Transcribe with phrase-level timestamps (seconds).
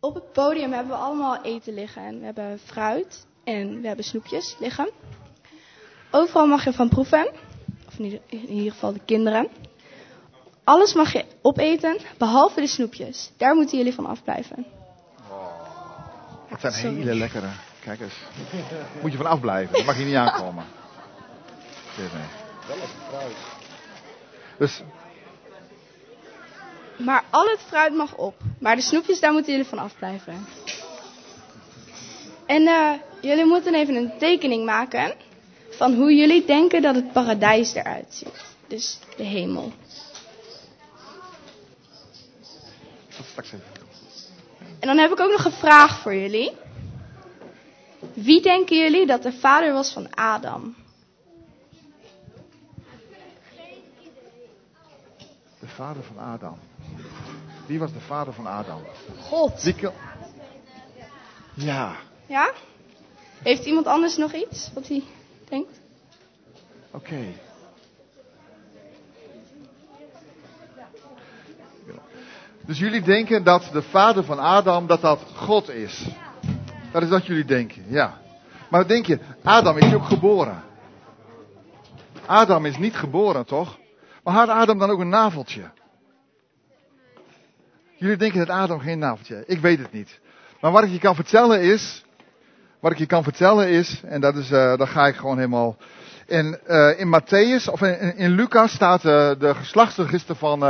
[0.00, 2.02] Op het podium hebben we allemaal eten liggen.
[2.02, 4.90] En we hebben fruit en we hebben snoepjes liggen.
[6.10, 7.30] Overal mag je van proeven.
[7.86, 9.48] Of in ieder, in ieder geval de kinderen.
[10.64, 13.30] Alles mag je opeten, behalve de snoepjes.
[13.36, 14.66] Daar moeten jullie van afblijven.
[16.46, 16.96] Het zijn Sorry.
[16.96, 17.48] hele lekkere.
[17.80, 18.14] Kijk eens.
[19.02, 19.72] Moet je van afblijven.
[19.72, 20.64] Dat mag je niet aankomen.
[21.96, 23.28] Dit, nee.
[24.58, 24.82] Dus
[27.04, 28.34] Maar al het fruit mag op.
[28.58, 30.46] Maar de snoepjes, daar moeten jullie van afblijven.
[32.46, 35.14] En eh, jullie moeten even een tekening maken
[35.70, 38.44] van hoe jullie denken dat het paradijs eruit ziet.
[38.66, 39.72] Dus de hemel.
[44.80, 46.52] En dan heb ik ook nog een vraag voor jullie.
[48.14, 50.74] Wie denken jullie dat de vader was van Adam?
[55.60, 56.58] De vader van Adam.
[57.70, 58.80] Wie was de vader van Adam?
[59.18, 59.62] God.
[59.62, 59.92] Wie kan...
[61.54, 61.96] Ja,
[62.26, 62.52] Ja?
[63.42, 65.02] Heeft iemand anders nog iets wat hij
[65.48, 65.80] denkt?
[66.90, 67.16] oké.
[72.66, 76.08] Dus jullie denken dat de vader van Adam, dat dat God is.
[76.92, 78.20] Dat is wat jullie denken, ja.
[78.68, 80.62] Maar denk je, Adam is ook geboren.
[82.26, 83.78] Adam is niet geboren, toch?
[84.22, 85.70] Maar had Adam dan ook een naveltje?
[88.00, 89.44] Jullie denken dat Adam geen naveltje.
[89.46, 90.20] Ik weet het niet.
[90.60, 92.04] Maar wat ik je kan vertellen is,
[92.80, 95.76] wat ik je kan vertellen is, en dat is, eh daar ga ik gewoon helemaal.
[96.26, 100.60] In, eh in Matthäus, of in, in Lucas staat eh, de geslachtsregister van,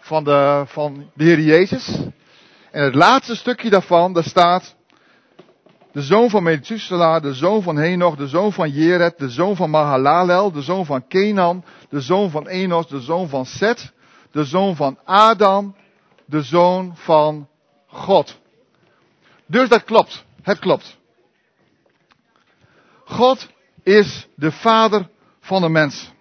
[0.00, 1.98] van, de, van de Heer Jezus.
[2.70, 4.74] En het laatste stukje daarvan, daar staat
[5.92, 9.70] de zoon van Methuselah, de zoon van Henoch, de zoon van Jered, de zoon van
[9.70, 13.92] Mahalalel, de zoon van Kenan, de zoon van Enos, de zoon van Seth,
[14.30, 15.74] de zoon van Adam,
[16.28, 17.48] de zoon van
[17.86, 18.40] God.
[19.46, 20.24] Dus dat klopt.
[20.42, 20.98] Het klopt.
[23.04, 23.48] God
[23.82, 25.08] is de vader
[25.40, 26.12] van de mens.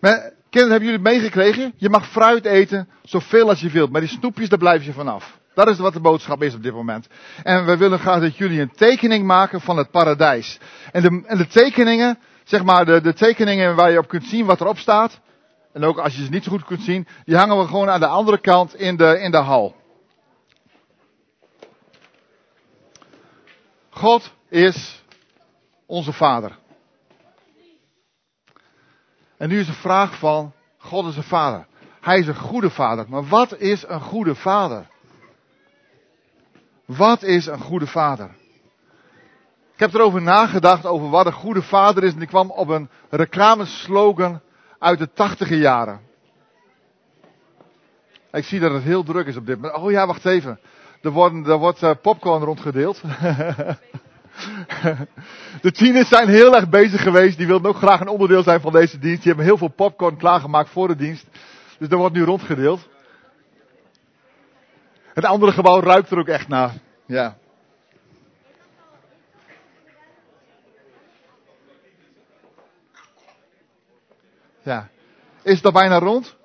[0.00, 1.72] Maar, kinderen, hebben jullie meegekregen?
[1.76, 3.90] Je mag fruit eten, zoveel als je wilt.
[3.90, 5.38] Maar die snoepjes, daar blijf je vanaf.
[5.54, 7.06] Dat is wat de boodschap is op dit moment.
[7.42, 10.58] En we willen graag dat jullie een tekening maken van het paradijs.
[10.92, 14.46] En de, en de tekeningen, zeg maar de, de tekeningen waar je op kunt zien
[14.46, 15.20] wat erop staat.
[15.72, 18.00] En ook als je ze niet zo goed kunt zien, die hangen we gewoon aan
[18.00, 19.74] de andere kant in de, in de hal.
[23.90, 25.04] God is
[25.86, 26.58] onze vader.
[29.36, 31.66] En nu is de vraag van, God is een vader.
[32.00, 33.06] Hij is een goede vader.
[33.08, 34.86] Maar wat is een goede vader?
[36.84, 38.30] Wat is een goede vader?
[39.72, 42.14] Ik heb erover nagedacht over wat een goede vader is.
[42.14, 44.40] En ik kwam op een reclameslogan
[44.78, 46.00] uit de tachtige jaren.
[48.32, 49.82] Ik zie dat het heel druk is op dit moment.
[49.82, 50.60] Oh ja, wacht even.
[51.02, 53.00] Er, worden, er wordt eh, popcorn rondgedeeld.
[55.62, 57.36] De tieners zijn heel erg bezig geweest.
[57.36, 59.18] Die wilden ook graag een onderdeel zijn van deze dienst.
[59.18, 61.26] Die hebben heel veel popcorn klaargemaakt voor de dienst.
[61.78, 62.88] Dus dat wordt nu rondgedeeld.
[65.14, 66.72] Het andere gebouw ruikt er ook echt naar.
[67.06, 67.36] Ja.
[74.68, 74.88] Ja.
[75.42, 76.36] Is al bijna rond?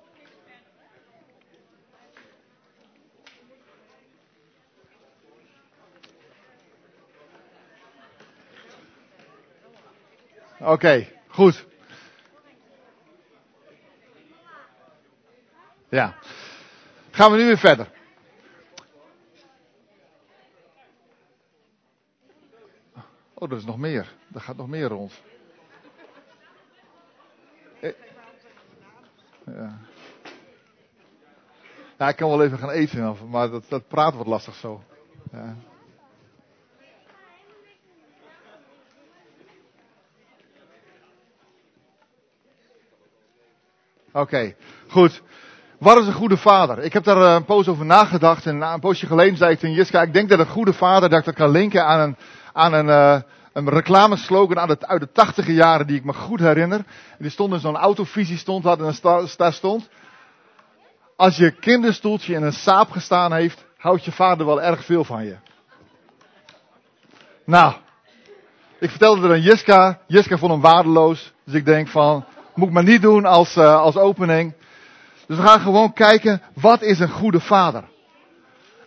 [10.59, 11.65] Oké, goed.
[15.89, 16.15] Ja.
[17.11, 17.91] Gaan we nu weer verder.
[23.33, 24.13] Oh, er is nog meer.
[24.33, 25.21] Er gaat nog meer rond.
[29.45, 29.77] Ja.
[31.97, 34.83] Ja, ik kan wel even gaan eten, maar dat, dat praten wordt lastig zo.
[35.31, 35.55] Ja.
[44.11, 44.55] Oké,
[44.87, 45.21] goed.
[45.77, 46.79] Wat is een goede vader?
[46.79, 49.75] Ik heb daar eh, een poos over nagedacht en een poosje geleden zei ik tegen
[49.75, 52.17] Jiska, ik denk dat een goede vader, dat ik dat kan linken aan een,
[52.53, 53.21] aan een, uh,
[53.53, 56.85] een reclameslogan uit, uit de tachtige jaren die ik me goed herinner.
[57.19, 58.95] Die stond in zo'n autovisie stond dat en
[59.37, 59.89] daar stond,
[61.15, 65.25] als je kinderstoeltje in een saap gestaan heeft, houdt je vader wel erg veel van
[65.25, 65.35] je.
[67.45, 67.73] Nou,
[68.79, 72.73] ik vertelde er aan Jiska, Jiska vond hem waardeloos, dus ik denk van, moet ik
[72.73, 74.53] maar niet doen als, uh, als opening.
[75.27, 77.83] Dus we gaan gewoon kijken, wat is een goede vader?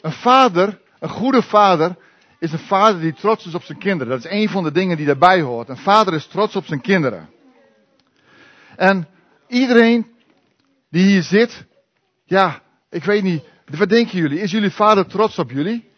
[0.01, 1.97] Een vader, een goede vader,
[2.39, 4.13] is een vader die trots is op zijn kinderen.
[4.13, 5.69] Dat is een van de dingen die daarbij hoort.
[5.69, 7.29] Een vader is trots op zijn kinderen.
[8.77, 9.09] En
[9.49, 10.07] iedereen
[10.91, 11.65] die hier zit,
[12.25, 12.61] ja,
[12.91, 14.41] ik weet niet, Wat denken jullie?
[14.41, 15.89] Is jullie vader trots op jullie?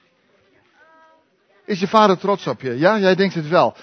[1.64, 2.79] Is je vader trots op je?
[2.79, 3.75] Ja, jij denkt het wel.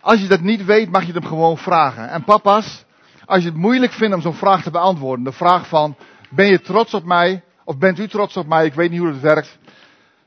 [0.00, 2.08] Als je dat niet weet, mag je het hem gewoon vragen.
[2.08, 2.84] En papa's,
[3.24, 5.96] als je het moeilijk vindt om zo'n vraag te beantwoorden, de vraag van,
[6.30, 7.42] ben je trots op mij?
[7.64, 8.66] Of bent u trots op mij?
[8.66, 9.58] Ik weet niet hoe het werkt.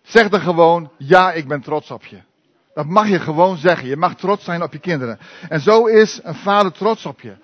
[0.06, 2.18] Zeg dan gewoon, ja, ik ben trots op je.
[2.74, 3.88] Dat mag je gewoon zeggen.
[3.88, 5.19] Je mag trots zijn op je kinderen.
[5.50, 7.36] En zo is een vader trots op je.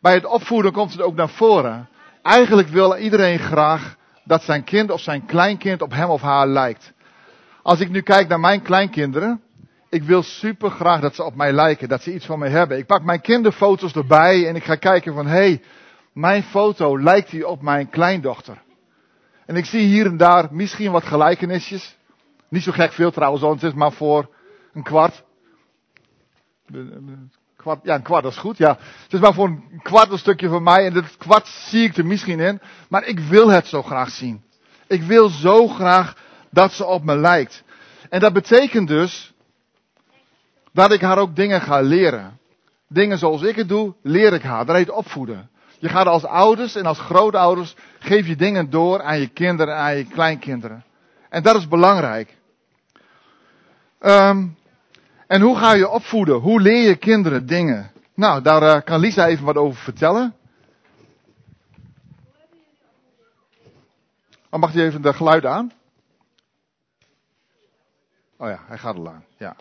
[0.00, 1.88] Bij het opvoeden komt het ook naar voren.
[2.22, 6.92] Eigenlijk wil iedereen graag dat zijn kind of zijn kleinkind op hem of haar lijkt.
[7.62, 9.40] Als ik nu kijk naar mijn kleinkinderen,
[9.88, 12.78] ik wil super graag dat ze op mij lijken, dat ze iets van mij hebben.
[12.78, 15.62] Ik pak mijn kinderfoto's erbij en ik ga kijken van, hé, hey,
[16.12, 18.62] mijn foto lijkt die op mijn kleindochter.
[19.46, 21.96] En ik zie hier en daar misschien wat gelijkenisjes.
[22.48, 24.28] Niet zo gek veel trouwens, want het is maar voor
[24.72, 25.24] een kwart.
[27.56, 27.80] kwart.
[27.84, 28.76] Ja, een kwart, is goed, ja.
[29.02, 31.96] Het is maar voor een kwart een stukje van mij en dat kwart zie ik
[31.96, 32.60] er misschien in.
[32.88, 34.44] Maar ik wil het zo graag zien.
[34.86, 36.16] Ik wil zo graag
[36.50, 37.64] dat ze op me lijkt.
[38.10, 39.34] En dat betekent dus
[40.72, 42.38] dat ik haar ook dingen ga leren.
[42.88, 44.66] Dingen zoals ik het doe, leer ik haar.
[44.66, 45.50] Dat heet opvoeden.
[45.78, 49.80] Je gaat als ouders en als grootouders, geef je dingen door aan je kinderen en
[49.80, 50.84] aan je kleinkinderen.
[51.28, 52.36] En dat is belangrijk.
[54.00, 54.56] Um,
[55.26, 56.34] en hoe ga je opvoeden?
[56.34, 57.90] Hoe leer je kinderen dingen?
[58.14, 60.34] Nou, daar uh, kan Lisa even wat over vertellen.
[64.50, 65.72] Oh, mag hij even de geluid aan?
[68.36, 69.24] Oh ja, hij gaat al aan.
[69.36, 69.56] Ja.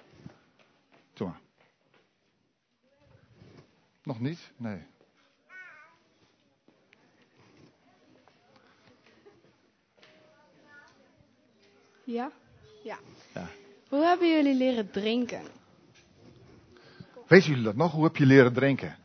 [1.17, 1.39] Maar.
[4.03, 4.51] Nog niet?
[4.57, 4.85] Nee.
[12.05, 12.31] Ja?
[12.83, 12.97] Ja.
[13.33, 13.47] ja.
[13.89, 15.41] Hoe hebben jullie leren drinken?
[17.27, 17.91] Weet jullie dat nog?
[17.91, 18.95] Hoe heb je leren drinken?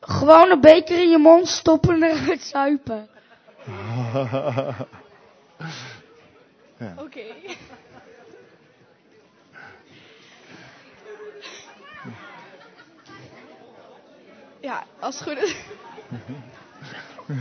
[0.00, 3.08] Gewoon een beker in je mond stoppen en eruit zuipen.
[6.78, 6.94] ja.
[6.96, 7.24] Oké.
[14.60, 15.56] Ja, als het goed is.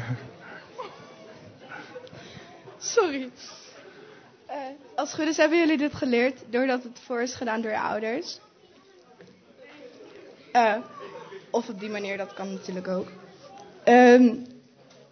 [2.78, 3.30] Sorry.
[4.50, 4.56] Uh,
[4.96, 8.40] als goed is, hebben jullie dit geleerd doordat het voor is gedaan door je ouders.
[10.54, 10.78] Uh,
[11.50, 13.08] of op die manier, dat kan natuurlijk ook.
[13.86, 14.46] Um,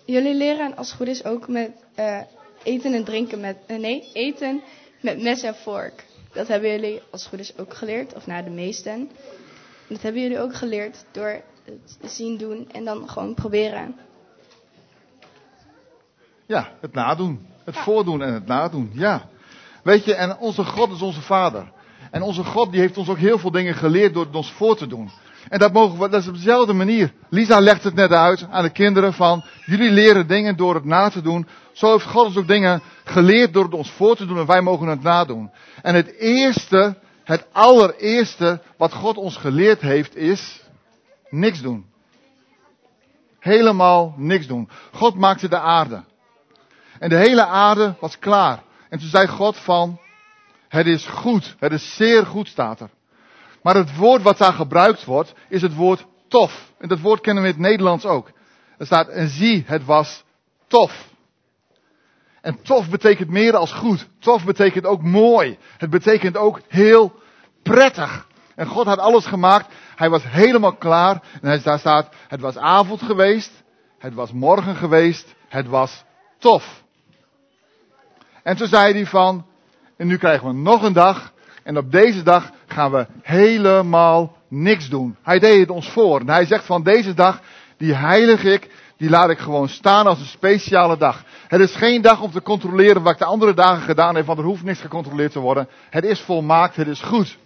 [0.06, 2.22] jullie leren, als goed is, ook met uh,
[2.64, 3.58] eten en drinken met.
[3.68, 4.62] nee, eten
[5.02, 6.06] met mes en vork.
[6.34, 9.10] Dat hebben jullie, als goed is, ook geleerd, of naar de meesten.
[9.88, 13.96] Dat hebben jullie ook geleerd door het zien doen en dan gewoon proberen.
[16.52, 17.48] Ja, het nadoen.
[17.66, 18.92] Het voordoen en het nadoen.
[18.94, 19.30] Ja.
[19.84, 21.72] Weet je, en onze God is onze Vader.
[22.12, 24.76] En onze God die heeft ons ook heel veel dingen geleerd door het ons voor
[24.76, 25.12] te doen.
[25.50, 27.14] En dat mogen we, dat is op dezelfde manier.
[27.30, 31.10] Lisa legt het net uit aan de kinderen van, jullie leren dingen door het na
[31.10, 31.48] te doen.
[31.72, 34.62] Zo heeft God ons ook dingen geleerd door het ons voor te doen en wij
[34.62, 35.52] mogen het nadoen.
[35.82, 40.64] En het eerste, het allereerste wat God ons geleerd heeft is,
[41.30, 41.86] niks doen.
[43.40, 44.70] Helemaal niks doen.
[44.92, 46.04] God maakte de aarde.
[47.02, 48.64] En de hele aarde was klaar.
[48.90, 50.00] En toen zei God van,
[50.68, 52.90] het is goed, het is zeer goed staat er.
[53.62, 56.72] Maar het woord wat daar gebruikt wordt, is het woord tof.
[56.78, 58.32] En dat woord kennen we in het Nederlands ook.
[58.78, 60.24] Er staat, en zie, het was
[60.68, 61.10] tof.
[62.42, 64.08] En tof betekent meer als goed.
[64.20, 65.58] Tof betekent ook mooi.
[65.78, 67.14] Het betekent ook heel
[67.64, 68.28] prettig.
[68.56, 69.74] En God had alles gemaakt.
[69.96, 71.22] Hij was helemaal klaar.
[71.42, 73.64] En daar staat, het was avond geweest.
[73.98, 75.36] Het was morgen geweest.
[75.48, 76.04] Het was
[76.38, 76.81] tof.
[78.44, 79.46] En toen zei hij van,
[79.98, 81.34] en nu krijgen we nog een dag.
[81.64, 85.16] En op deze dag gaan we helemaal niks doen.
[85.22, 86.20] Hij deed het ons voor.
[86.20, 87.42] En hij zegt van deze dag,
[87.78, 91.24] die heilig ik, die laat ik gewoon staan als een speciale dag.
[91.48, 94.40] Het is geen dag om te controleren wat ik de andere dagen gedaan heb, want
[94.40, 95.68] er hoeft niks gecontroleerd te worden.
[95.90, 97.38] Het is volmaakt, het is goed.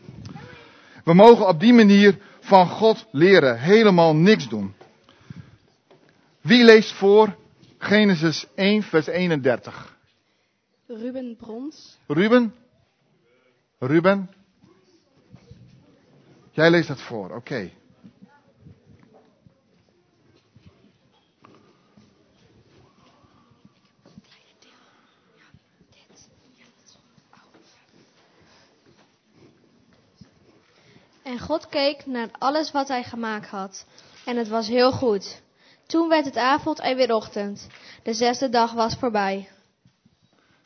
[1.03, 4.73] We mogen op die manier van God leren, helemaal niks doen.
[6.41, 7.35] Wie leest voor
[7.77, 9.94] Genesis 1, vers 31?
[10.87, 11.97] Ruben Brons.
[12.07, 12.53] Ruben?
[13.79, 14.29] Ruben?
[16.51, 17.35] Jij leest dat voor, oké.
[17.35, 17.73] Okay.
[31.23, 33.85] En God keek naar alles wat hij gemaakt had.
[34.25, 35.41] En het was heel goed.
[35.85, 37.67] Toen werd het avond en weer ochtend.
[38.03, 39.49] De zesde dag was voorbij.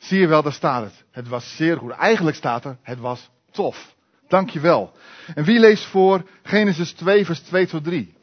[0.00, 1.04] Zie je wel, daar staat het.
[1.10, 1.90] Het was zeer goed.
[1.90, 3.94] Eigenlijk staat er, het was tof.
[4.28, 4.92] Dankjewel.
[5.34, 8.14] En wie leest voor Genesis 2 vers 2 tot 3?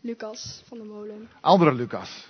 [0.00, 1.28] Lucas van de Molen.
[1.40, 2.26] Andere Lucas.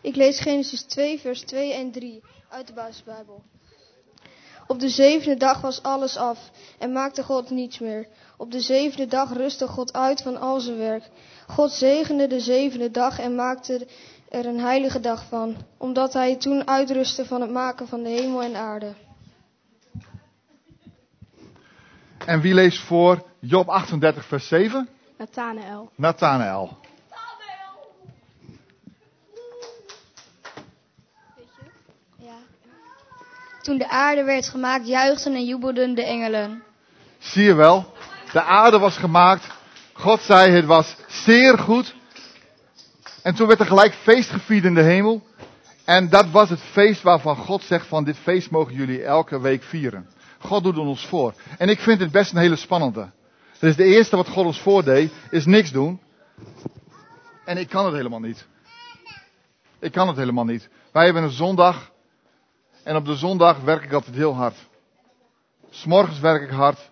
[0.00, 3.42] Ik lees Genesis 2, vers 2 en 3 uit de basisbijbel.
[4.66, 8.06] Op de zevende dag was alles af en maakte God niets meer.
[8.36, 11.10] Op de zevende dag rustte God uit van al zijn werk.
[11.46, 13.86] God zegende de zevende dag en maakte
[14.28, 18.42] er een heilige dag van, omdat hij toen uitrustte van het maken van de hemel
[18.42, 18.92] en aarde.
[22.26, 24.88] En wie leest voor Job 38, vers 7?
[25.18, 25.90] Nathanael.
[25.96, 26.76] Nathanael.
[33.64, 36.62] Toen de aarde werd gemaakt, juichten en jubelden de engelen.
[37.18, 37.92] Zie je wel?
[38.32, 39.46] De aarde was gemaakt.
[39.92, 41.94] God zei het was zeer goed.
[43.22, 45.22] En toen werd er gelijk feest gevierd in de hemel.
[45.84, 49.62] En dat was het feest waarvan God zegt van dit feest mogen jullie elke week
[49.62, 50.08] vieren.
[50.38, 51.34] God doet ons voor.
[51.58, 53.10] En ik vind het best een hele spannende.
[53.58, 56.00] Dus de eerste wat God ons voordeed is niks doen.
[57.44, 58.46] En ik kan het helemaal niet.
[59.78, 60.68] Ik kan het helemaal niet.
[60.92, 61.92] Wij hebben een zondag.
[62.84, 64.54] En op de zondag werk ik altijd heel hard.
[65.70, 66.90] S'morgens werk ik hard.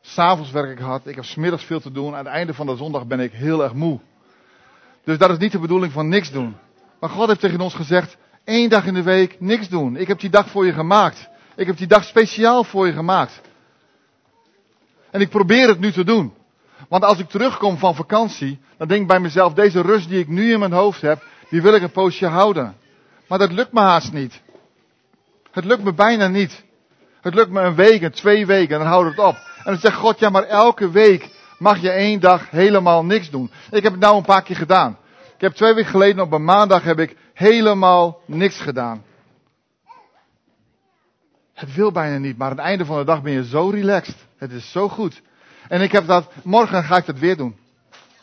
[0.00, 1.06] S'avonds werk ik hard.
[1.06, 2.12] Ik heb smiddags veel te doen.
[2.12, 4.00] Aan het einde van de zondag ben ik heel erg moe.
[5.04, 6.56] Dus dat is niet de bedoeling van niks doen.
[7.00, 9.96] Maar God heeft tegen ons gezegd, één dag in de week niks doen.
[9.96, 11.28] Ik heb die dag voor je gemaakt.
[11.56, 13.40] Ik heb die dag speciaal voor je gemaakt.
[15.10, 16.32] En ik probeer het nu te doen.
[16.88, 20.28] Want als ik terugkom van vakantie, dan denk ik bij mezelf, deze rust die ik
[20.28, 22.76] nu in mijn hoofd heb, die wil ik een poosje houden.
[23.26, 24.40] Maar dat lukt me haast niet.
[25.50, 26.64] Het lukt me bijna niet.
[27.20, 29.34] Het lukt me een week en twee weken en dan houdt het op.
[29.34, 31.28] En dan zegt God, ja maar elke week
[31.58, 33.50] mag je één dag helemaal niks doen.
[33.70, 34.98] Ik heb het nou een paar keer gedaan.
[35.34, 39.04] Ik heb twee weken geleden op een maandag heb ik helemaal niks gedaan.
[41.54, 44.16] Het wil bijna niet, maar aan het einde van de dag ben je zo relaxed.
[44.36, 45.22] Het is zo goed.
[45.68, 47.56] En ik heb dat, morgen ga ik het weer doen.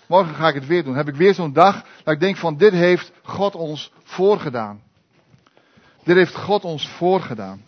[0.07, 0.95] Morgen ga ik het weer doen.
[0.95, 4.81] Heb ik weer zo'n dag dat ik denk van dit heeft God ons voorgedaan.
[6.07, 7.65] Dit heeft God ons voorgedaan.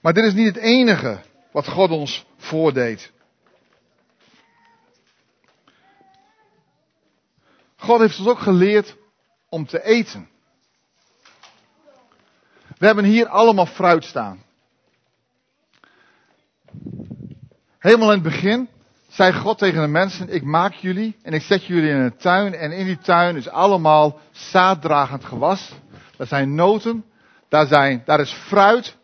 [0.00, 1.20] Maar dit is niet het enige
[1.52, 3.12] wat God ons voordeed.
[7.76, 8.96] God heeft ons ook geleerd
[9.48, 10.28] om te eten.
[12.78, 14.44] We hebben hier allemaal fruit staan.
[17.78, 18.68] Helemaal in het begin
[19.14, 22.54] zei God tegen de mensen, ik maak jullie en ik zet jullie in een tuin
[22.54, 25.72] en in die tuin is allemaal zaaddragend gewas.
[26.16, 27.04] Daar zijn noten,
[27.48, 28.96] daar, zijn, daar is fruit.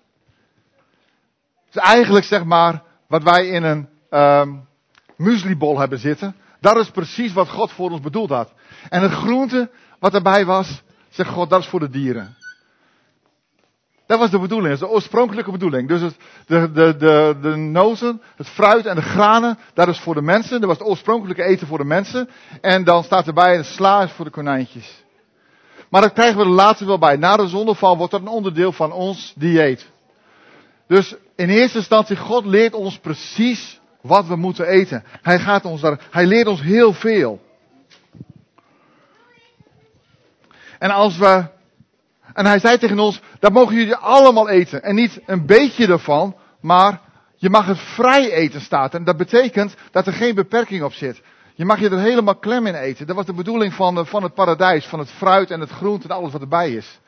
[1.70, 4.68] Is eigenlijk zeg maar wat wij in een um,
[5.16, 6.34] mueslibol hebben zitten.
[6.60, 8.52] Dat is precies wat God voor ons bedoeld had.
[8.88, 12.36] En het groente wat erbij was, zegt God, dat is voor de dieren.
[14.10, 15.88] Dat was de bedoeling, dat is de oorspronkelijke bedoeling.
[15.88, 20.14] Dus het, de, de, de, de noten, het fruit en de granen, dat is voor
[20.14, 20.60] de mensen.
[20.60, 22.28] Dat was het oorspronkelijke eten voor de mensen.
[22.60, 25.04] En dan staat erbij de sla voor de konijntjes.
[25.88, 27.16] Maar dat krijgen we er later wel bij.
[27.16, 29.86] Na de zondeval wordt dat een onderdeel van ons dieet.
[30.86, 35.04] Dus in eerste instantie, God leert ons precies wat we moeten eten.
[35.22, 37.40] Hij gaat ons daar, hij leert ons heel veel.
[40.78, 41.44] En als we,
[42.32, 44.82] en hij zei tegen ons, dat mogen jullie allemaal eten.
[44.82, 47.00] En niet een beetje ervan, maar
[47.36, 48.94] je mag het vrij eten staat.
[48.94, 51.22] En dat betekent dat er geen beperking op zit.
[51.54, 53.06] Je mag je er helemaal klem in eten.
[53.06, 56.14] Dat was de bedoeling van, van het paradijs, van het fruit en het groente en
[56.14, 57.00] alles wat erbij is.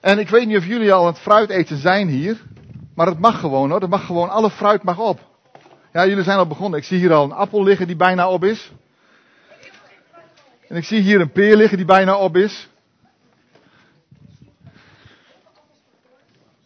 [0.00, 2.36] En ik weet niet of jullie al aan het fruit eten zijn hier.
[2.94, 3.80] Maar het mag gewoon hoor.
[3.80, 5.20] Dat mag gewoon, alle fruit mag op.
[5.92, 6.78] Ja, jullie zijn al begonnen.
[6.78, 8.72] Ik zie hier al een appel liggen die bijna op is.
[10.68, 12.68] En ik zie hier een peer liggen die bijna op is.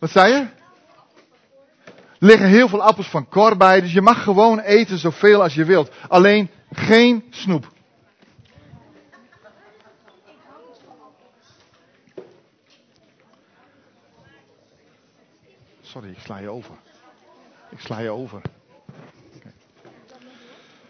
[0.02, 0.38] Wat zei je?
[1.88, 5.54] Er liggen heel veel appels van Cor bij, dus je mag gewoon eten zoveel als
[5.54, 5.90] je wilt.
[6.08, 7.72] Alleen geen snoep.
[15.82, 16.74] Sorry, ik sla je over.
[17.70, 18.40] Ik sla je over.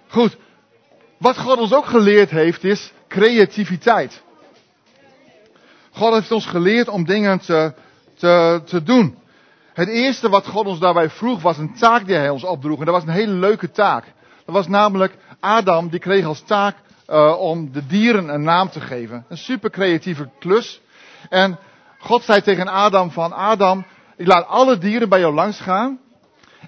[0.09, 0.37] Goed.
[1.19, 4.23] Wat God ons ook geleerd heeft is creativiteit.
[5.91, 7.75] God heeft ons geleerd om dingen te,
[8.23, 9.19] te, te doen.
[9.73, 12.79] Het eerste wat God ons daarbij vroeg was een taak die hij ons opdroeg.
[12.79, 14.05] En dat was een hele leuke taak.
[14.45, 16.77] Dat was namelijk Adam, die kreeg als taak
[17.09, 19.25] uh, om de dieren een naam te geven.
[19.29, 20.81] Een super creatieve klus.
[21.29, 21.59] En
[21.99, 23.85] God zei tegen Adam van Adam,
[24.17, 25.99] ik laat alle dieren bij jou langs gaan.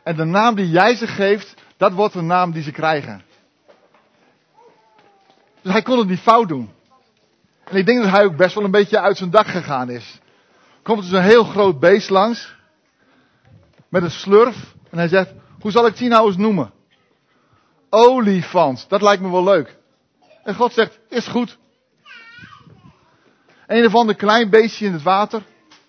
[0.02, 3.22] En de naam die jij ze geeft, Dat wordt de naam die ze krijgen.
[5.62, 6.70] Dus hij kon het niet fout doen.
[7.64, 10.20] En ik denk dat hij ook best wel een beetje uit zijn dak gegaan is.
[10.84, 12.54] Komt dus een heel groot beest langs.
[13.88, 14.74] Met een slurf.
[14.90, 16.72] En hij zegt, hoe zal ik die nou eens noemen?
[17.90, 18.88] Olifant.
[18.88, 19.76] Dat lijkt me wel leuk.
[20.42, 21.58] En God zegt, is goed.
[23.66, 25.42] Een of ander klein beestje in het water.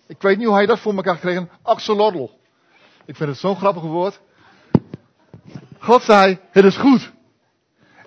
[0.07, 1.49] Ik weet niet hoe hij dat voor elkaar gekregen.
[1.61, 2.29] Axolotl.
[3.05, 4.19] Ik vind het zo'n grappig woord.
[5.79, 7.11] God zei, het is goed.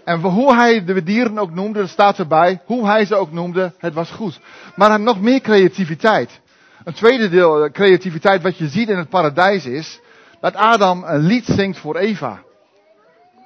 [0.04, 3.74] En hoe hij de dieren ook noemde, dat staat erbij, hoe hij ze ook noemde,
[3.78, 4.40] het was goed.
[4.76, 6.40] Maar hij had nog meer creativiteit.
[6.84, 10.00] Een tweede deel eh, creativiteit wat je ziet in het paradijs is,
[10.40, 12.42] dat Adam een lied zingt voor Eva.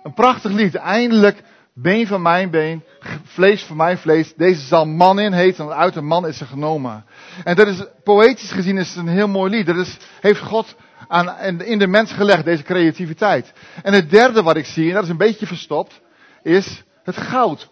[0.03, 0.75] Een prachtig lied.
[0.75, 1.43] Eindelijk
[1.75, 2.85] been van mijn been,
[3.25, 4.35] vlees van mijn vlees.
[4.35, 7.05] Deze zal man in heten, want uit een man is ze genomen.
[7.45, 9.67] En dat is, poëtisch gezien is het een heel mooi lied.
[9.67, 10.75] Dat is, heeft God
[11.09, 13.53] aan, in de mens gelegd, deze creativiteit.
[13.83, 16.01] En het derde wat ik zie, en dat is een beetje verstopt,
[16.43, 17.71] is het goud.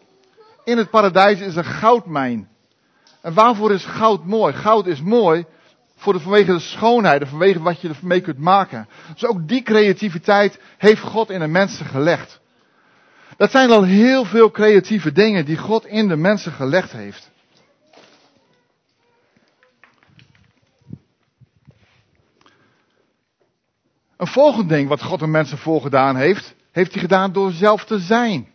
[0.64, 2.48] In het paradijs is een goudmijn.
[3.22, 4.52] En waarvoor is goud mooi?
[4.52, 5.44] Goud is mooi
[5.96, 8.88] voor de, vanwege de schoonheid, vanwege wat je ermee kunt maken.
[9.12, 12.40] Dus ook die creativiteit heeft God in de mensen gelegd.
[13.36, 17.30] Dat zijn al heel veel creatieve dingen die God in de mensen gelegd heeft.
[24.16, 27.98] Een volgend ding wat God de mensen voorgedaan heeft, heeft hij gedaan door zelf te
[27.98, 28.48] zijn.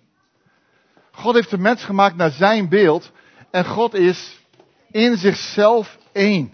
[1.12, 3.12] God heeft de mens gemaakt naar zijn beeld
[3.52, 4.45] en God is
[4.96, 6.54] in zichzelf één.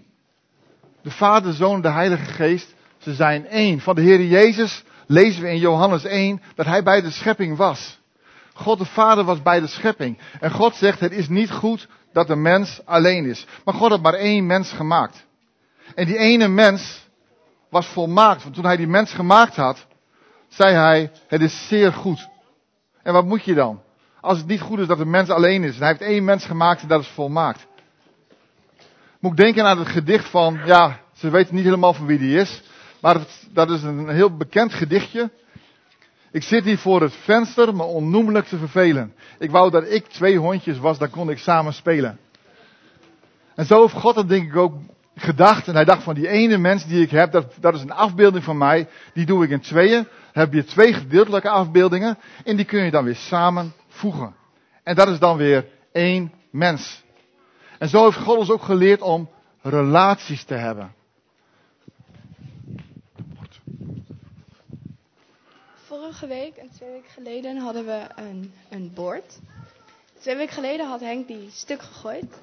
[1.01, 3.79] De Vader, de Zoon de Heilige Geest, ze zijn één.
[3.79, 8.00] Van de Heer Jezus lezen we in Johannes 1 dat hij bij de schepping was.
[8.53, 10.17] God de Vader was bij de schepping.
[10.39, 13.45] En God zegt, het is niet goed dat de mens alleen is.
[13.65, 15.25] Maar God had maar één mens gemaakt.
[15.95, 17.07] En die ene mens
[17.69, 18.43] was volmaakt.
[18.43, 19.88] Want toen hij die mens gemaakt had,
[20.48, 22.27] zei hij, het is zeer goed.
[23.03, 23.81] En wat moet je dan?
[24.21, 25.74] Als het niet goed is dat de mens alleen is.
[25.74, 27.69] En hij heeft één mens gemaakt en dat is volmaakt.
[29.21, 32.38] Moet ik denken aan het gedicht van, ja, ze weten niet helemaal van wie die
[32.38, 32.62] is.
[33.01, 33.17] Maar
[33.51, 35.29] dat is een heel bekend gedichtje.
[36.31, 39.13] Ik zit hier voor het venster me onnoemelijk te vervelen.
[39.39, 42.19] Ik wou dat ik twee hondjes was, dan kon ik samen spelen.
[43.55, 44.73] En zo heeft God dat denk ik ook
[45.15, 45.67] gedacht.
[45.67, 48.43] En hij dacht van die ene mens die ik heb, dat, dat is een afbeelding
[48.43, 48.88] van mij.
[49.13, 50.07] Die doe ik in tweeën.
[50.31, 52.17] Heb je twee gedeeltelijke afbeeldingen.
[52.43, 54.36] En die kun je dan weer samenvoegen.
[54.84, 57.03] En dat is dan weer één mens.
[57.82, 59.30] En zo heeft God ons ook geleerd om
[59.62, 60.94] relaties te hebben.
[65.74, 69.39] Vorige week en twee weken geleden hadden we een, een bord.
[70.20, 72.39] Twee weken geleden had Henk die stuk gegooid.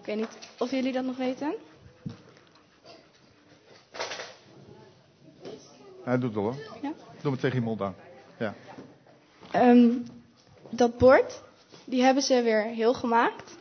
[0.00, 1.54] Ik weet niet of jullie dat nog weten.
[6.04, 6.54] Hij doet het hoor.
[6.82, 6.92] Ja?
[7.22, 7.94] Doe het tegen je mond aan.
[8.38, 8.54] Ja.
[9.54, 10.06] Um,
[10.70, 11.42] dat bord,
[11.84, 13.56] die hebben ze weer heel gemaakt.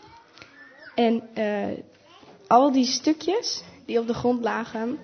[0.97, 1.77] En uh,
[2.47, 4.99] al die stukjes die op de grond lagen,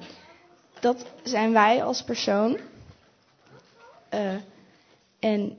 [0.80, 2.58] dat zijn wij als persoon.
[4.14, 4.36] Uh,
[5.20, 5.58] en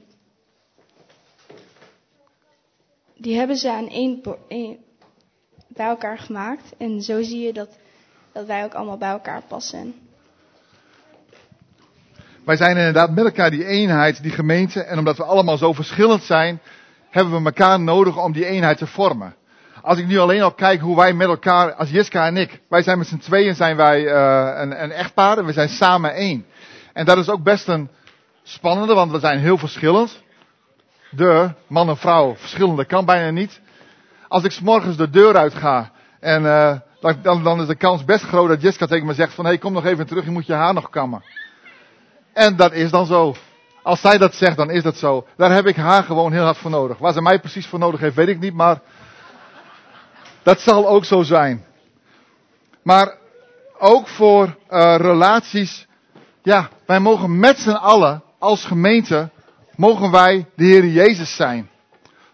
[3.17, 4.77] die hebben ze aan één, één,
[5.67, 6.75] bij elkaar gemaakt.
[6.79, 7.69] En zo zie je dat,
[8.33, 9.95] dat wij ook allemaal bij elkaar passen.
[12.45, 14.83] Wij zijn inderdaad met elkaar die eenheid, die gemeente.
[14.83, 16.61] En omdat we allemaal zo verschillend zijn,
[17.11, 19.35] hebben we elkaar nodig om die eenheid te vormen.
[19.85, 22.83] Als ik nu alleen al kijk hoe wij met elkaar, als Jiska en ik, wij
[22.83, 26.47] zijn met z'n tweeën zijn wij uh, een, een echtpaar en we zijn samen één.
[26.93, 27.89] En dat is ook best een
[28.43, 30.23] spannende, want we zijn heel verschillend.
[31.11, 33.61] De man en vrouw, verschillende kan bijna niet.
[34.29, 36.75] Als ik s'morgens de deur uit ga en uh,
[37.23, 39.61] dan, dan is de kans best groot dat Jiska tegen me zegt van hé hey,
[39.61, 41.23] kom nog even terug, je moet je haar nog kammen.
[42.33, 43.35] En dat is dan zo.
[43.83, 45.27] Als zij dat zegt, dan is dat zo.
[45.37, 46.99] Daar heb ik haar gewoon heel hard voor nodig.
[46.99, 48.81] Waar ze mij precies voor nodig heeft, weet ik niet, maar
[50.45, 51.65] dat zal ook zo zijn.
[52.83, 53.15] Maar
[53.79, 55.87] ook voor uh, relaties,
[56.43, 59.31] ja, wij mogen met z'n allen als gemeente,
[59.77, 61.71] mogen wij de Heer Jezus zijn.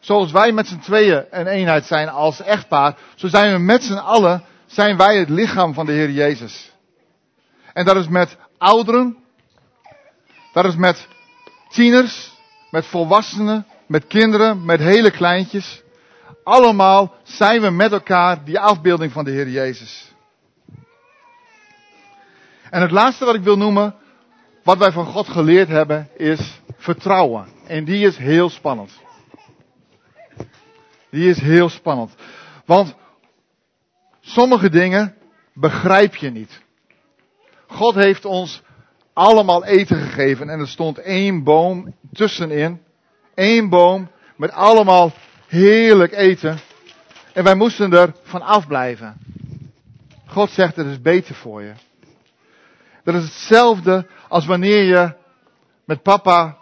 [0.01, 3.95] Zoals wij met z'n tweeën een eenheid zijn als echtpaar, zo zijn we met z'n
[3.95, 6.73] allen, zijn wij het lichaam van de Heer Jezus.
[7.73, 9.17] En dat is met ouderen,
[10.53, 11.09] dat is met
[11.69, 12.33] tieners,
[12.71, 15.83] met volwassenen, met kinderen, met hele kleintjes.
[16.45, 20.13] Allemaal zijn we met elkaar die afbeelding van de Heer Jezus.
[22.71, 23.95] En het laatste wat ik wil noemen,
[24.63, 27.49] wat wij van God geleerd hebben, is vertrouwen.
[27.67, 28.91] En die is heel spannend.
[31.11, 32.15] Die is heel spannend.
[32.65, 32.95] Want
[34.21, 35.15] sommige dingen
[35.55, 36.63] begrijp je niet.
[37.67, 38.63] God heeft ons
[39.13, 40.49] allemaal eten gegeven.
[40.49, 42.83] En er stond één boom tussenin.
[43.35, 45.13] Eén boom met allemaal
[45.51, 46.59] heerlijk eten.
[47.33, 49.17] En wij moesten er van afblijven.
[50.27, 51.73] God zegt, het is beter voor je.
[53.05, 55.15] Dat is hetzelfde als wanneer je
[55.85, 56.57] met papa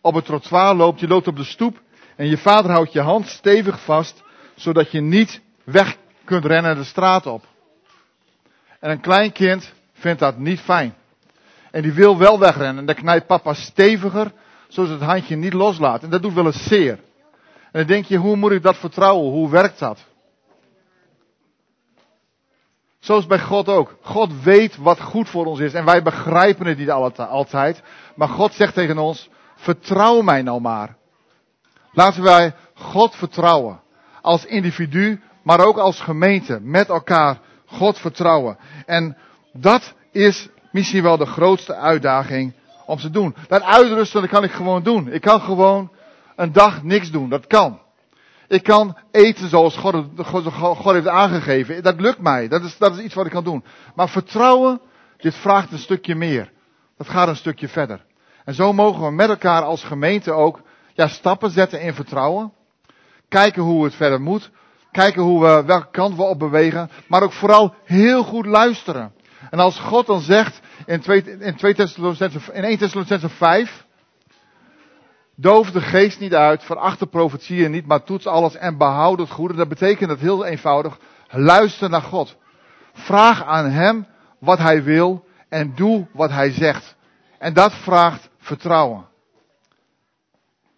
[0.00, 1.00] op het trottoir loopt.
[1.00, 1.80] Je loopt op de stoep
[2.16, 4.22] en je vader houdt je hand stevig vast,
[4.54, 7.44] zodat je niet weg kunt rennen de straat op.
[8.80, 10.94] En een klein kind vindt dat niet fijn.
[11.70, 12.78] En die wil wel wegrennen.
[12.78, 14.32] En dan knijpt papa steviger,
[14.68, 16.02] zodat het handje niet loslaat.
[16.02, 16.98] En dat doet wel eens zeer.
[17.72, 19.32] En dan denk je, hoe moet ik dat vertrouwen?
[19.32, 20.04] Hoe werkt dat?
[22.98, 23.96] Zoals bij God ook.
[24.02, 25.72] God weet wat goed voor ons is.
[25.72, 27.82] En wij begrijpen het niet altijd.
[28.14, 30.96] Maar God zegt tegen ons, vertrouw mij nou maar.
[31.92, 33.80] Laten wij God vertrouwen.
[34.22, 36.58] Als individu, maar ook als gemeente.
[36.62, 38.58] Met elkaar God vertrouwen.
[38.86, 39.16] En
[39.52, 42.54] dat is misschien wel de grootste uitdaging
[42.86, 43.34] om te doen.
[43.48, 45.12] Dat uitrusten, kan ik gewoon doen.
[45.12, 45.90] Ik kan gewoon
[46.40, 47.28] een dag niks doen.
[47.28, 47.80] Dat kan.
[48.48, 51.82] Ik kan eten zoals God, God, God, heeft aangegeven.
[51.82, 52.48] Dat lukt mij.
[52.48, 53.64] Dat is, dat is iets wat ik kan doen.
[53.94, 54.80] Maar vertrouwen,
[55.16, 56.52] dit vraagt een stukje meer.
[56.96, 58.04] Dat gaat een stukje verder.
[58.44, 60.60] En zo mogen we met elkaar als gemeente ook
[60.94, 62.52] ja, stappen zetten in vertrouwen.
[63.28, 64.50] Kijken hoe het verder moet.
[64.90, 66.90] Kijken hoe we, welke kant we op bewegen.
[67.06, 69.12] Maar ook vooral heel goed luisteren.
[69.50, 73.88] En als God dan zegt in, 2, in, 2 in 1 Thessalonicense 5.
[75.40, 79.30] Doof de geest niet uit, veracht de profetieën niet, maar toets alles en behoud het
[79.30, 79.54] goede.
[79.54, 80.98] Dat betekent het heel eenvoudig.
[81.28, 82.36] Luister naar God.
[82.92, 84.06] Vraag aan Hem
[84.38, 86.96] wat Hij wil en doe wat Hij zegt.
[87.38, 89.06] En dat vraagt vertrouwen.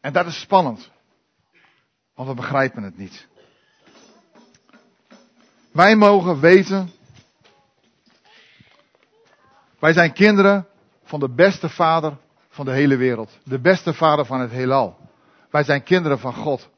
[0.01, 0.91] En dat is spannend.
[2.15, 3.29] Want we begrijpen het niet.
[5.73, 6.91] Wij mogen weten.
[9.79, 10.67] Wij zijn kinderen
[11.05, 12.17] van de beste vader
[12.53, 13.39] van de hele wereld.
[13.45, 14.97] De beste vader van het heelal.
[15.51, 16.69] Wij zijn kinderen van God.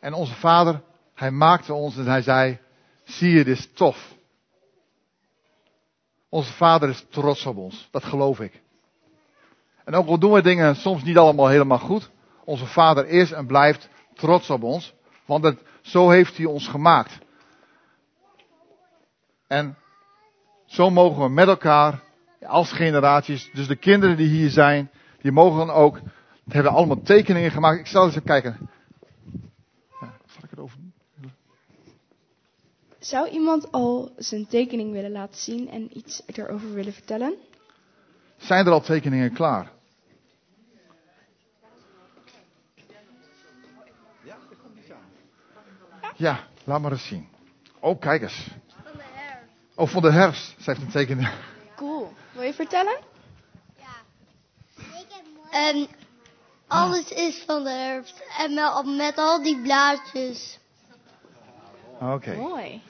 [0.00, 0.82] En onze vader,
[1.14, 2.58] hij maakte ons en hij zei,
[3.04, 4.14] zie je, dit is tof.
[6.28, 7.88] Onze vader is trots op ons.
[7.90, 8.62] Dat geloof ik.
[9.84, 12.10] En ook al doen we dingen soms niet allemaal helemaal goed.
[12.44, 14.94] Onze vader is en blijft trots op ons.
[15.24, 17.18] Want het, zo heeft hij ons gemaakt.
[19.46, 19.76] En
[20.66, 22.02] zo mogen we met elkaar
[22.46, 26.00] als generaties, dus de kinderen die hier zijn, die mogen dan ook,
[26.48, 27.80] hebben allemaal tekeningen gemaakt.
[27.80, 28.70] Ik zal eens even kijken.
[30.00, 30.78] Ja, zal ik het over
[32.98, 37.34] Zou iemand al zijn tekening willen laten zien en iets erover willen vertellen?
[38.36, 39.70] Zijn er al tekeningen klaar?
[46.16, 47.28] Ja, laat maar eens zien.
[47.80, 48.48] Oh, kijk eens.
[48.82, 49.48] Van de herfst.
[49.74, 50.54] Oh, van de herfst.
[50.58, 51.30] Ze heeft een tekening.
[51.76, 52.12] Cool.
[52.32, 52.98] Wil je vertellen?
[53.78, 53.94] Ja.
[54.76, 55.82] Ik heb mooi...
[55.82, 55.88] Um,
[56.66, 58.22] alles is van de herfst.
[58.38, 60.58] En met, met al die blaadjes.
[62.00, 62.34] Oké.
[62.34, 62.82] Mooi.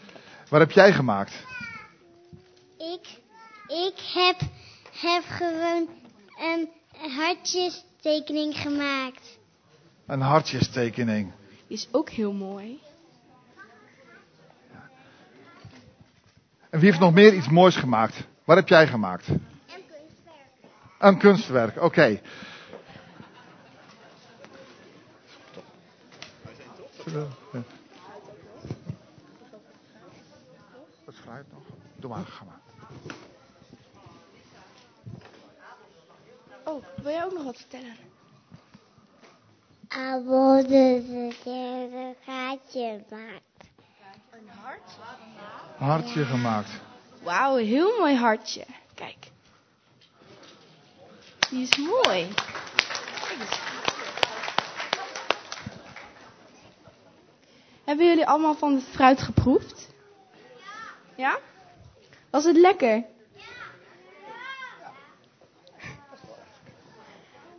[0.49, 1.45] Wat heb jij gemaakt?
[2.79, 3.19] Ik,
[3.67, 4.41] ik heb,
[4.93, 5.89] heb gewoon
[6.39, 6.69] een
[7.11, 9.39] hartjestekening gemaakt.
[10.07, 11.33] Een hartjestekening.
[11.67, 12.81] Die is ook heel mooi.
[16.71, 18.31] En wie heeft nog meer iets moois gemaakt?
[18.53, 19.29] Wat heb jij gemaakt?
[19.29, 19.39] Een
[19.69, 20.99] kunstwerk.
[20.99, 21.85] Een kunstwerk, oké.
[21.85, 22.23] Okay.
[31.05, 31.63] Wat schrijft nog?
[31.97, 32.61] Doe maar, ga maar.
[36.65, 37.97] Oh, wil jij ook nog wat vertellen?
[39.89, 41.09] Abo, dus
[41.45, 43.71] een gaatje maakt.
[44.31, 44.99] Een hart?
[45.77, 46.91] Hartje gemaakt.
[47.23, 48.65] Wauw, heel mooi hartje.
[48.95, 49.17] Kijk.
[51.51, 52.29] Die is mooi.
[57.85, 59.89] Hebben jullie allemaal van het fruit geproefd?
[61.17, 61.39] Ja?
[62.31, 63.05] Was het lekker?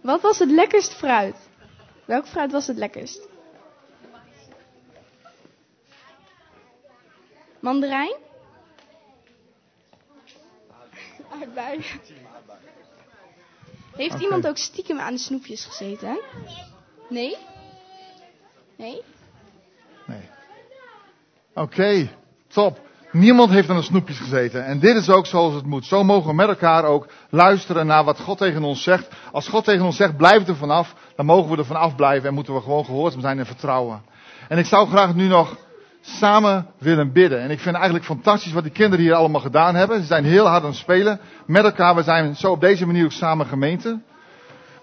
[0.02, 1.36] Wat was het lekkerst fruit?
[2.06, 3.28] Welk fruit was het lekkerst?
[7.60, 8.16] Mandarijn?
[11.64, 11.86] Aardbei.
[13.96, 16.20] Heeft iemand ook stiekem aan de snoepjes gezeten?
[17.10, 17.38] Nee?
[18.78, 19.02] Nee?
[20.06, 20.30] Nee.
[21.54, 22.10] Oké,
[22.48, 22.80] top.
[23.12, 24.66] Niemand heeft aan de snoepjes gezeten.
[24.66, 25.86] En dit is ook zoals het moet.
[25.86, 29.08] Zo mogen we met elkaar ook luisteren naar wat God tegen ons zegt.
[29.32, 32.34] Als God tegen ons zegt, blijf er vanaf, dan mogen we er vanaf blijven en
[32.34, 34.04] moeten we gewoon gehoorzaam zijn en vertrouwen.
[34.48, 35.58] En ik zou graag nu nog
[36.06, 37.40] samen willen bidden.
[37.40, 40.00] En ik vind eigenlijk fantastisch wat die kinderen hier allemaal gedaan hebben.
[40.00, 41.96] Ze zijn heel hard aan het spelen met elkaar.
[41.96, 44.00] We zijn zo op deze manier ook samen gemeente.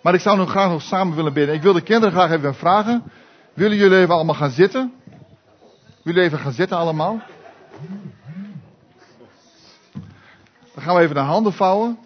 [0.03, 1.55] Maar ik zou nu graag nog samen willen bidden.
[1.55, 3.03] Ik wil de kinderen graag even vragen.
[3.55, 4.93] Willen jullie even allemaal gaan zitten?
[5.05, 5.23] Willen
[6.03, 7.21] jullie even gaan zitten allemaal?
[10.75, 11.99] Dan gaan we even de handen vouwen.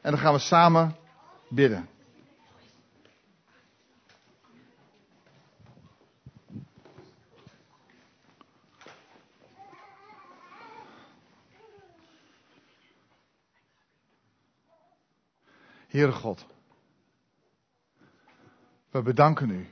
[0.00, 0.96] En dan gaan we samen
[1.48, 1.88] bidden.
[15.92, 16.46] Heere God,
[18.90, 19.66] we bedanken u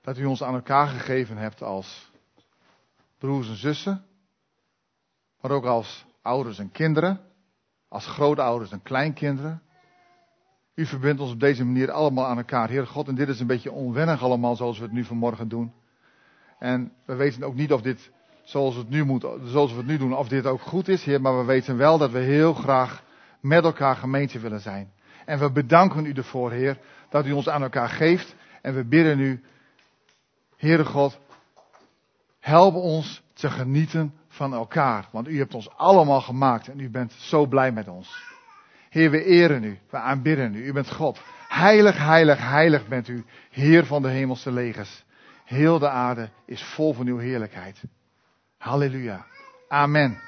[0.00, 2.10] dat u ons aan elkaar gegeven hebt als
[3.18, 4.04] broers en zussen,
[5.40, 7.20] maar ook als ouders en kinderen,
[7.88, 9.62] als grootouders en kleinkinderen.
[10.74, 13.46] U verbindt ons op deze manier allemaal aan elkaar, Heere God, en dit is een
[13.46, 15.72] beetje onwennig allemaal zoals we het nu vanmorgen doen.
[16.58, 18.10] En we weten ook niet of dit
[18.42, 21.04] zoals we het nu, moet, zoals we het nu doen, of dit ook goed is,
[21.04, 23.02] Heer, maar we weten wel dat we heel graag
[23.40, 24.92] met elkaar gemeente willen zijn.
[25.24, 28.34] En we bedanken u ervoor, Heer, dat u ons aan elkaar geeft.
[28.62, 29.42] En we bidden u,
[30.56, 31.18] Heere God,
[32.40, 35.08] help ons te genieten van elkaar.
[35.12, 38.22] Want u hebt ons allemaal gemaakt en u bent zo blij met ons.
[38.90, 40.66] Heer, we eren u, we aanbidden u.
[40.66, 41.20] U bent God.
[41.48, 45.04] Heilig, heilig, heilig bent u, Heer van de hemelse legers.
[45.44, 47.82] Heel de aarde is vol van uw heerlijkheid.
[48.58, 49.26] Halleluja.
[49.68, 50.18] Amen.